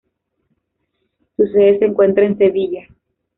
Su 1.37 1.45
sede 1.45 1.77
se 1.77 1.85
encuentra 1.85 2.25
en 2.25 2.35
Sevilla. 2.35 2.87